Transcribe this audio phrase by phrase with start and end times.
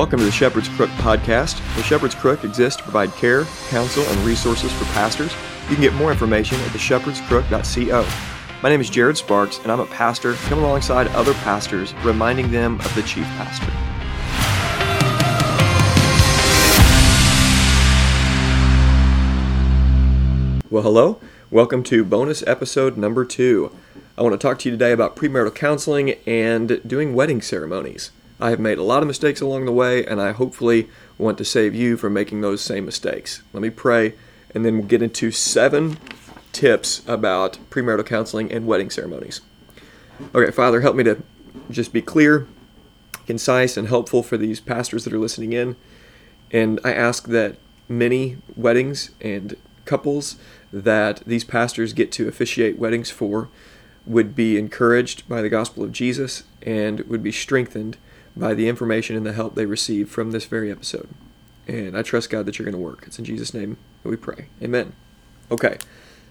[0.00, 1.58] Welcome to the Shepherd's Crook podcast.
[1.76, 5.30] The Shepherd's Crook exists to provide care, counsel, and resources for pastors.
[5.68, 8.08] You can get more information at theshepherdscrook.co.
[8.62, 12.80] My name is Jared Sparks, and I'm a pastor coming alongside other pastors, reminding them
[12.80, 13.70] of the chief pastor.
[20.70, 21.20] Well, hello.
[21.50, 23.70] Welcome to bonus episode number two.
[24.16, 28.12] I want to talk to you today about premarital counseling and doing wedding ceremonies.
[28.40, 31.44] I have made a lot of mistakes along the way, and I hopefully want to
[31.44, 33.42] save you from making those same mistakes.
[33.52, 34.14] Let me pray,
[34.54, 35.98] and then we'll get into seven
[36.52, 39.42] tips about premarital counseling and wedding ceremonies.
[40.34, 41.22] Okay, Father, help me to
[41.70, 42.46] just be clear,
[43.26, 45.76] concise, and helpful for these pastors that are listening in.
[46.50, 47.56] And I ask that
[47.88, 50.36] many weddings and couples
[50.72, 53.48] that these pastors get to officiate weddings for
[54.06, 57.98] would be encouraged by the gospel of Jesus and would be strengthened
[58.40, 61.08] by the information and the help they receive from this very episode.
[61.68, 63.04] And I trust God that you're going to work.
[63.06, 64.46] It's in Jesus' name that we pray.
[64.62, 64.94] Amen.
[65.50, 65.76] Okay,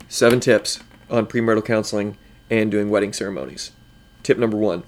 [0.09, 2.17] seven tips on premarital counseling
[2.49, 3.71] and doing wedding ceremonies.
[4.23, 4.83] Tip number one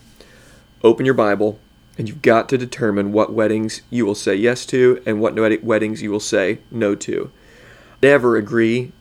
[0.83, 1.59] open your Bible,
[1.97, 6.02] and you've got to determine what weddings you will say yes to and what weddings
[6.02, 7.31] you will say no to.
[8.02, 8.92] Never agree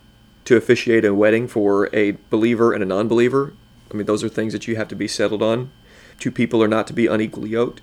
[0.44, 3.54] to officiate a wedding for a believer and a non believer.
[3.91, 5.70] I mean, those are things that you have to be settled on.
[6.18, 7.80] Two people are not to be unequally yoked.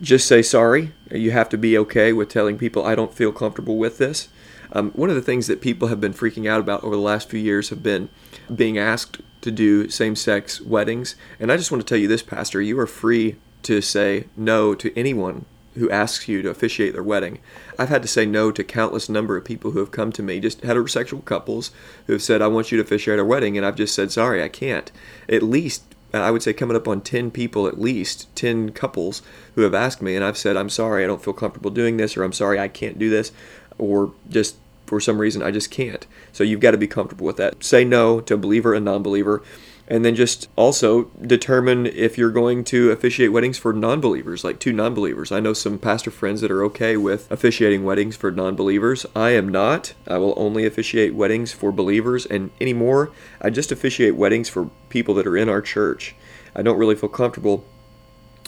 [0.00, 0.92] Just say sorry.
[1.10, 4.28] You have to be okay with telling people, I don't feel comfortable with this.
[4.72, 7.30] Um, one of the things that people have been freaking out about over the last
[7.30, 8.08] few years have been
[8.54, 11.14] being asked to do same sex weddings.
[11.40, 14.74] And I just want to tell you this, Pastor, you are free to say no
[14.74, 15.44] to anyone
[15.76, 17.38] who asks you to officiate their wedding.
[17.78, 20.40] I've had to say no to countless number of people who have come to me,
[20.40, 21.70] just heterosexual couples
[22.06, 24.42] who have said, I want you to officiate our wedding, and I've just said, sorry,
[24.42, 24.90] I can't.
[25.28, 25.82] At least,
[26.22, 29.22] I would say coming up on 10 people at least, 10 couples
[29.54, 32.16] who have asked me, and I've said, I'm sorry, I don't feel comfortable doing this,
[32.16, 33.32] or I'm sorry, I can't do this,
[33.78, 34.56] or just
[34.86, 36.06] for some reason, I just can't.
[36.32, 37.62] So you've got to be comfortable with that.
[37.64, 39.42] Say no to believer and non believer
[39.88, 44.72] and then just also determine if you're going to officiate weddings for non-believers like two
[44.72, 49.30] non-believers i know some pastor friends that are okay with officiating weddings for non-believers i
[49.30, 53.10] am not i will only officiate weddings for believers and anymore
[53.40, 56.14] i just officiate weddings for people that are in our church
[56.54, 57.64] i don't really feel comfortable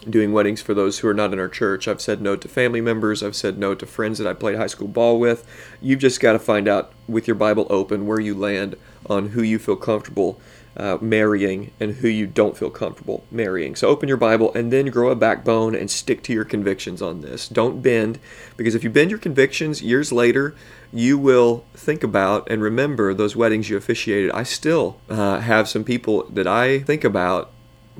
[0.09, 1.89] doing weddings for those who are not in our church.
[1.89, 3.23] I've said no to family members.
[3.23, 5.47] I've said no to friends that I played high school ball with.
[5.81, 8.77] You've just got to find out with your Bible open where you land
[9.07, 10.41] on who you feel comfortable
[10.79, 13.75] uh, marrying and who you don't feel comfortable marrying.
[13.75, 17.21] So open your Bible and then grow a backbone and stick to your convictions on
[17.21, 17.49] this.
[17.49, 18.21] Don't bend,
[18.57, 20.55] because if you bend your convictions years later,
[20.93, 24.31] you will think about and remember those weddings you officiated.
[24.31, 27.51] I still uh, have some people that I think about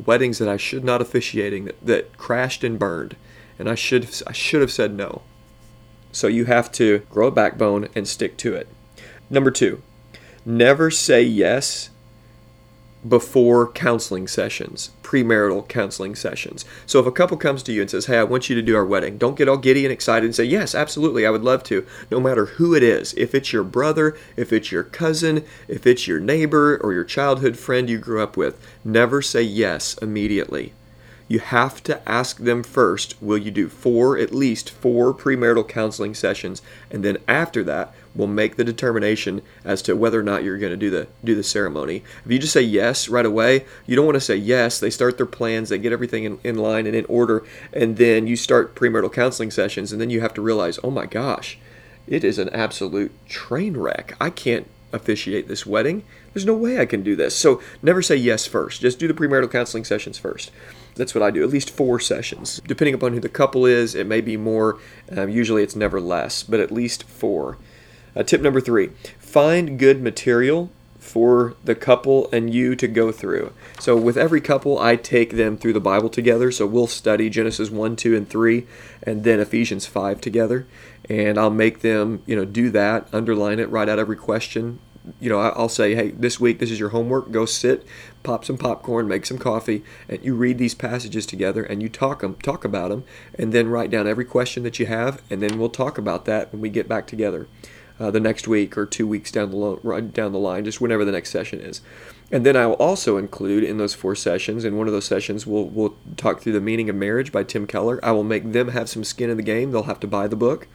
[0.07, 3.17] weddings that I should not officiating that, that crashed and burned,
[3.59, 5.23] and I should I should have said no.
[6.13, 8.69] So you have to grow a backbone and stick to it.
[9.29, 9.83] Number two,
[10.47, 11.91] never say yes
[13.07, 16.65] before counseling sessions, premarital counseling sessions.
[16.87, 18.77] So if a couple comes to you and says, Hey, I want you to do
[18.77, 21.63] our wedding, don't get all giddy and excited and say, Yes, absolutely, I would love
[21.65, 21.87] to.
[22.11, 26.09] No matter who it is, if it's your brother, if it's your cousin, if it's
[26.09, 30.73] your neighbor or your childhood friend you grew up with, never say yes immediately
[31.29, 36.15] you have to ask them first will you do four at least four premarital counseling
[36.15, 40.59] sessions and then after that we'll make the determination as to whether or not you're
[40.59, 43.97] going to do the do the ceremony if you just say yes right away you
[43.97, 46.87] don't want to say yes they start their plans they get everything in, in line
[46.87, 47.43] and in order
[47.73, 51.07] and then you start premarital counseling sessions and then you have to realize oh my
[51.07, 51.57] gosh
[52.07, 56.03] it is an absolute train wreck i can't officiate this wedding
[56.33, 59.15] there's no way i can do this so never say yes first just do the
[59.15, 60.51] premarital counseling sessions first
[60.99, 61.43] that's what I do.
[61.43, 62.61] At least four sessions.
[62.67, 64.79] Depending upon who the couple is, it may be more.
[65.17, 67.57] Um, usually it's never less, but at least four.
[68.17, 73.53] Uh, tip number three find good material for the couple and you to go through.
[73.79, 76.51] So, with every couple, I take them through the Bible together.
[76.51, 78.67] So, we'll study Genesis 1, 2, and 3,
[79.03, 80.67] and then Ephesians 5 together.
[81.09, 84.81] And I'll make them, you know, do that, underline it, write out every question,
[85.21, 87.31] you know, I'll say, hey, this week, this is your homework.
[87.31, 87.87] Go sit,
[88.23, 92.21] pop some popcorn, make some coffee, and you read these passages together and you talk
[92.21, 93.05] them, talk about them,
[93.39, 96.53] and then write down every question that you have, and then we'll talk about that
[96.53, 97.47] when we get back together
[98.01, 101.05] uh, the next week or two weeks down the lo- down the line, just whenever
[101.05, 101.81] the next session is.
[102.31, 105.47] And then I will also include in those four sessions, in one of those sessions,
[105.47, 108.05] we'll, we'll talk through The Meaning of Marriage by Tim Keller.
[108.05, 109.73] I will make them have some skin in the game.
[109.73, 110.69] They'll have to buy the book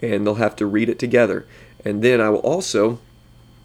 [0.00, 1.46] and they'll have to read it together.
[1.84, 3.00] And then I will also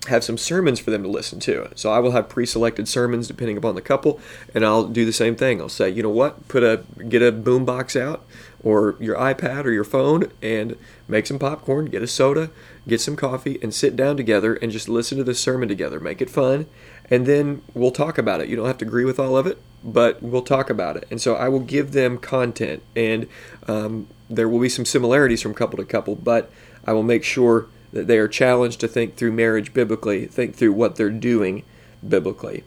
[0.09, 1.69] have some sermons for them to listen to.
[1.75, 4.19] So I will have pre-selected sermons depending upon the couple,
[4.53, 5.61] and I'll do the same thing.
[5.61, 8.25] I'll say, you know what, put a get a boom box out
[8.63, 10.75] or your iPad or your phone and
[11.07, 12.51] make some popcorn, get a soda,
[12.87, 15.99] get some coffee, and sit down together and just listen to the sermon together.
[15.99, 16.65] Make it fun,
[17.09, 18.49] and then we'll talk about it.
[18.49, 21.07] You don't have to agree with all of it, but we'll talk about it.
[21.09, 23.27] And so I will give them content, and
[23.67, 26.51] um, there will be some similarities from couple to couple, but
[26.85, 30.73] I will make sure that they are challenged to think through marriage biblically, think through
[30.73, 31.63] what they're doing
[32.07, 32.63] biblically.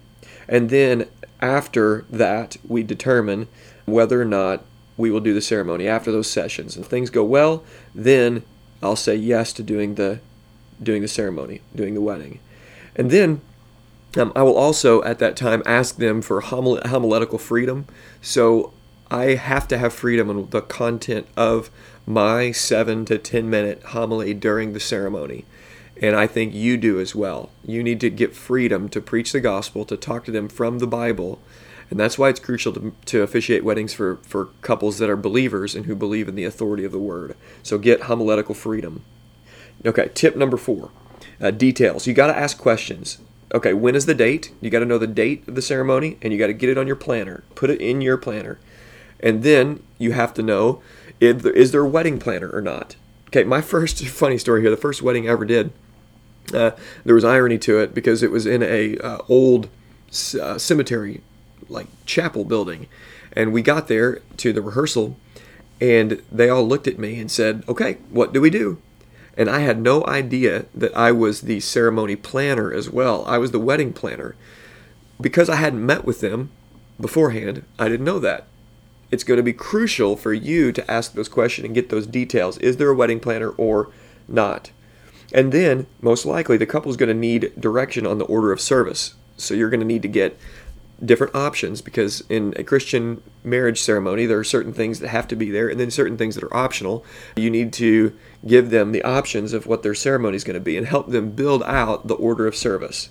[0.49, 1.09] And then
[1.41, 3.49] after that, we determine
[3.85, 4.65] whether or not
[4.97, 6.77] we will do the ceremony after those sessions.
[6.77, 7.65] And if things go well,
[7.95, 8.43] then
[8.83, 10.21] I'll say yes to doing the
[10.83, 12.41] doing the ceremony, doing the wedding.
[12.97, 13.41] And then
[14.17, 17.87] um, I will also at that time ask them for homil- homiletical freedom.
[18.21, 18.73] So
[19.13, 21.71] I have to have freedom on the content of
[22.07, 25.45] my seven to ten minute homily during the ceremony.
[26.01, 27.51] And I think you do as well.
[27.63, 30.87] You need to get freedom to preach the gospel, to talk to them from the
[30.87, 31.41] Bible.
[31.91, 35.75] And that's why it's crucial to, to officiate weddings for, for couples that are believers
[35.75, 37.37] and who believe in the authority of the word.
[37.63, 39.05] So get homiletical freedom.
[39.85, 40.91] Okay, tip number four
[41.39, 42.07] uh, details.
[42.07, 43.19] You got to ask questions.
[43.53, 44.53] Okay, when is the date?
[44.63, 46.79] You got to know the date of the ceremony and you got to get it
[46.79, 47.45] on your planner.
[47.55, 48.59] Put it in your planner.
[49.23, 50.83] And then you have to know
[51.21, 52.97] is there a wedding planner or not?
[53.29, 55.73] Okay, my first funny story here, the first wedding I ever did,
[56.53, 56.73] uh,
[57.05, 59.69] there was irony to it because it was in a uh, old
[60.41, 61.21] uh, cemetery,
[61.69, 62.89] like chapel building,
[63.33, 65.17] and we got there to the rehearsal,
[65.81, 68.79] and they all looked at me and said, "Okay, what do we do?"
[69.37, 73.25] And I had no idea that I was the ceremony planner as well.
[73.27, 74.35] I was the wedding planner.
[75.21, 76.51] Because I hadn't met with them
[77.01, 78.47] beforehand, I didn't know that
[79.13, 82.59] it's going to be crucial for you to ask those questions and get those details.
[82.59, 83.91] Is there a wedding planner or
[84.27, 84.73] not?
[85.35, 88.61] And then, most likely, the couple is going to need direction on the order of
[88.61, 89.15] service.
[89.37, 90.39] So you're going to need to get
[91.05, 95.37] different options because in a Christian marriage ceremony, there are certain things that have to
[95.37, 97.05] be there and then certain things that are optional.
[97.37, 98.17] You need to
[98.47, 101.31] give them the options of what their ceremony is going to be and help them
[101.33, 103.11] build out the order of service.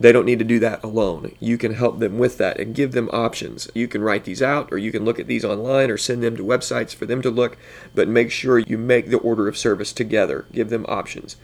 [0.00, 1.36] They don't need to do that alone.
[1.38, 3.70] You can help them with that and give them options.
[3.74, 6.36] You can write these out, or you can look at these online, or send them
[6.36, 7.56] to websites for them to look,
[7.94, 10.46] but make sure you make the order of service together.
[10.52, 11.36] Give them options.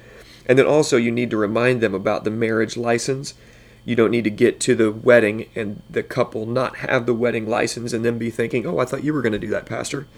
[0.46, 3.34] And then also, you need to remind them about the marriage license.
[3.84, 7.48] You don't need to get to the wedding and the couple not have the wedding
[7.48, 10.08] license and then be thinking, oh, I thought you were going to do that, Pastor.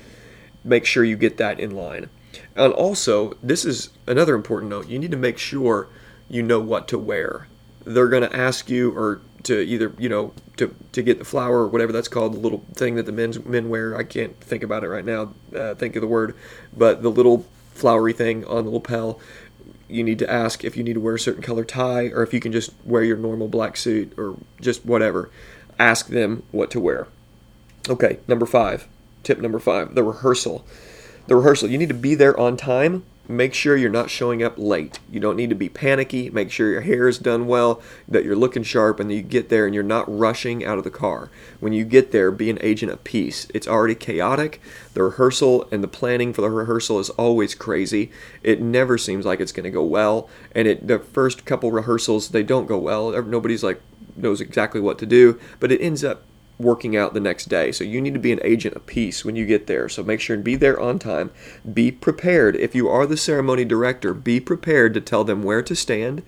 [0.64, 2.08] Make sure you get that in line.
[2.56, 5.88] And also, this is another important note you need to make sure
[6.30, 7.46] you know what to wear
[7.84, 11.60] they're going to ask you or to either you know to to get the flower
[11.60, 13.96] or whatever that's called the little thing that the men's men wear.
[13.96, 16.36] I can't think about it right now uh, think of the word
[16.76, 19.18] but the little flowery thing on the lapel
[19.92, 22.32] you need to ask if you need to wear a certain color tie or if
[22.32, 25.30] you can just wear your normal black suit or just whatever.
[25.78, 27.08] Ask them what to wear.
[27.88, 28.88] Okay number five.
[29.22, 30.64] Tip number five the rehearsal.
[31.26, 31.70] The rehearsal.
[31.70, 34.98] You need to be there on time make sure you're not showing up late.
[35.10, 36.28] You don't need to be panicky.
[36.30, 39.64] Make sure your hair is done well, that you're looking sharp, and you get there
[39.64, 41.30] and you're not rushing out of the car.
[41.60, 43.46] When you get there, be an agent of peace.
[43.54, 44.60] It's already chaotic.
[44.94, 48.10] The rehearsal and the planning for the rehearsal is always crazy.
[48.42, 50.28] It never seems like it's going to go well.
[50.54, 53.10] And it the first couple rehearsals they don't go well.
[53.22, 53.80] Nobody's like
[54.16, 56.22] knows exactly what to do, but it ends up
[56.58, 57.72] working out the next day.
[57.72, 59.88] So you need to be an agent of peace when you get there.
[59.88, 61.30] So make sure and be there on time.
[61.72, 62.56] Be prepared.
[62.56, 66.22] If you are the ceremony director, be prepared to tell them where to stand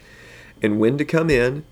[0.62, 1.64] and when to come in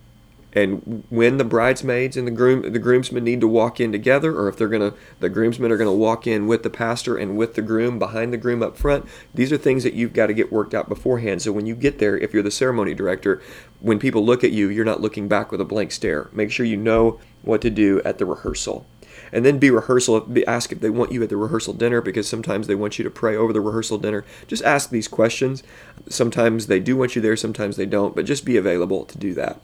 [0.55, 4.49] and when the bridesmaids and the groom the groomsmen need to walk in together or
[4.49, 7.37] if they're going to the groomsmen are going to walk in with the pastor and
[7.37, 10.35] with the groom behind the groom up front these are things that you've got to
[10.35, 13.41] get worked out beforehand so when you get there if you're the ceremony director
[13.81, 16.67] when people look at you you're not looking back with a blank stare make sure
[16.67, 18.87] you know what to do at the rehearsal.
[19.33, 20.21] And then be rehearsal.
[20.21, 23.05] Be, ask if they want you at the rehearsal dinner because sometimes they want you
[23.05, 24.25] to pray over the rehearsal dinner.
[24.47, 25.63] Just ask these questions.
[26.09, 29.35] Sometimes they do want you there, sometimes they don't, but just be available to do
[29.35, 29.61] that.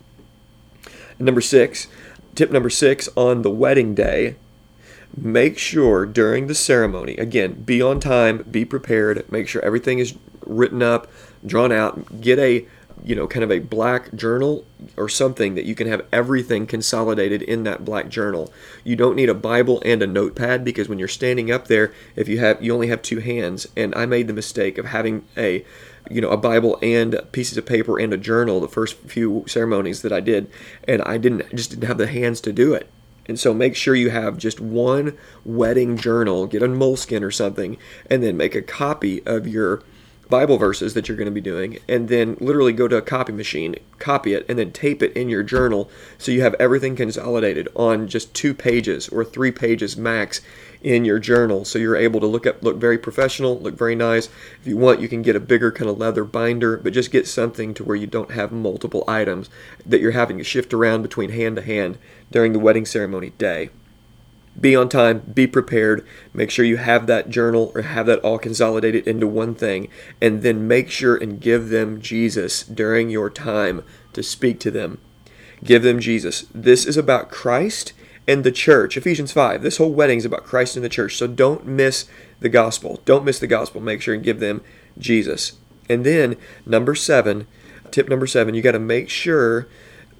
[1.18, 1.88] Number six,
[2.34, 4.36] tip number six on the wedding day.
[5.16, 10.14] Make sure during the ceremony, again, be on time, be prepared, make sure everything is
[10.44, 11.08] written up,
[11.44, 12.66] drawn out, get a
[13.04, 14.64] you know, kind of a black journal
[14.96, 18.52] or something that you can have everything consolidated in that black journal.
[18.84, 22.28] You don't need a Bible and a notepad because when you're standing up there, if
[22.28, 25.64] you have you only have two hands, and I made the mistake of having a
[26.10, 30.02] you know a Bible and pieces of paper and a journal the first few ceremonies
[30.02, 30.50] that I did,
[30.86, 32.88] and I didn't just didn't have the hands to do it.
[33.26, 37.76] And so make sure you have just one wedding journal, get a moleskin or something,
[38.08, 39.82] and then make a copy of your
[40.28, 43.32] Bible verses that you're going to be doing, and then literally go to a copy
[43.32, 47.68] machine, copy it, and then tape it in your journal so you have everything consolidated
[47.74, 50.40] on just two pages or three pages max
[50.82, 51.64] in your journal.
[51.64, 54.28] So you're able to look up, look very professional, look very nice.
[54.60, 57.26] If you want, you can get a bigger kind of leather binder, but just get
[57.26, 59.48] something to where you don't have multiple items
[59.86, 61.98] that you're having to shift around between hand to hand
[62.30, 63.70] during the wedding ceremony day
[64.60, 68.38] be on time, be prepared, make sure you have that journal or have that all
[68.38, 69.88] consolidated into one thing,
[70.20, 74.98] and then make sure and give them Jesus during your time to speak to them.
[75.62, 76.46] Give them Jesus.
[76.54, 77.92] This is about Christ
[78.26, 78.96] and the church.
[78.96, 79.62] Ephesians 5.
[79.62, 81.16] This whole wedding is about Christ and the church.
[81.16, 82.06] So don't miss
[82.40, 83.00] the gospel.
[83.04, 83.80] Don't miss the gospel.
[83.80, 84.62] Make sure and give them
[84.98, 85.54] Jesus.
[85.88, 86.36] And then,
[86.66, 87.46] number seven,
[87.90, 89.66] tip number seven, you got to make sure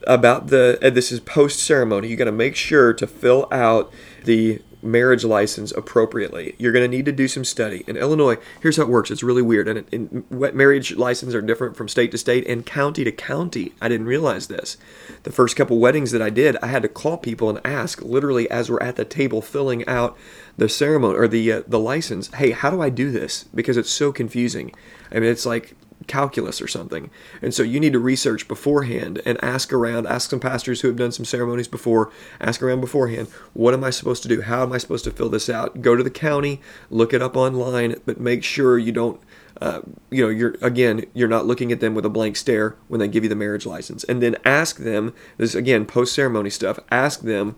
[0.06, 3.92] about the this is post ceremony you got to make sure to fill out
[4.24, 6.54] the marriage license appropriately.
[6.58, 7.84] You're going to need to do some study.
[7.86, 11.76] In illinois here's how it works it's really weird and, and marriage licenses are different
[11.76, 13.72] from state to state and county to county.
[13.80, 14.76] I didn't realize this.
[15.24, 18.48] The first couple weddings that i did i had to call people and ask literally
[18.50, 20.16] as we're at the table filling out
[20.56, 23.44] the ceremony or the uh, the license hey how do i do this?
[23.54, 24.72] Because it's so confusing.
[25.10, 25.74] I mean it's like
[26.08, 27.10] calculus or something.
[27.40, 30.96] And so you need to research beforehand and ask around, ask some pastors who have
[30.96, 32.10] done some ceremonies before,
[32.40, 34.42] ask around beforehand, what am I supposed to do?
[34.42, 35.82] How am I supposed to fill this out?
[35.82, 36.60] Go to the county,
[36.90, 39.20] look it up online, but make sure you don't
[39.60, 43.00] uh, you know, you're again, you're not looking at them with a blank stare when
[43.00, 44.04] they give you the marriage license.
[44.04, 47.56] And then ask them, this again, post ceremony stuff, ask them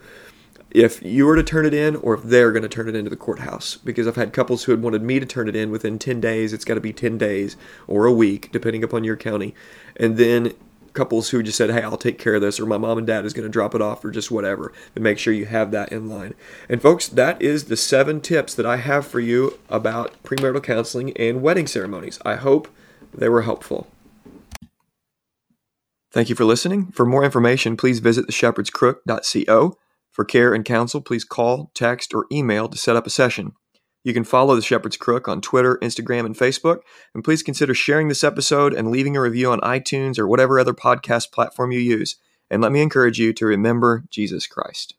[0.71, 3.11] if you were to turn it in or if they're going to turn it into
[3.11, 3.77] the courthouse.
[3.77, 6.53] Because I've had couples who had wanted me to turn it in within 10 days.
[6.53, 9.55] It's got to be 10 days or a week, depending upon your county.
[9.97, 10.55] And then
[10.93, 13.25] couples who just said, hey, I'll take care of this, or my mom and dad
[13.25, 14.73] is going to drop it off, or just whatever.
[14.95, 16.35] But make sure you have that in line.
[16.69, 21.17] And folks, that is the seven tips that I have for you about premarital counseling
[21.17, 22.19] and wedding ceremonies.
[22.25, 22.69] I hope
[23.15, 23.89] they were helpful.
[26.13, 26.87] Thank you for listening.
[26.87, 29.77] For more information, please visit theshepherdscrook.co.
[30.13, 33.53] For care and counsel, please call, text, or email to set up a session.
[34.03, 36.79] You can follow The Shepherd's Crook on Twitter, Instagram, and Facebook.
[37.15, 40.73] And please consider sharing this episode and leaving a review on iTunes or whatever other
[40.73, 42.17] podcast platform you use.
[42.51, 44.95] And let me encourage you to remember Jesus Christ.